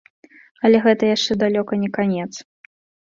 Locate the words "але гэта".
0.69-1.03